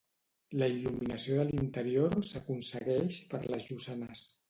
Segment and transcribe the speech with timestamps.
[0.61, 4.31] La il·luminació de l'interior s'aconsegueix per les llucanes.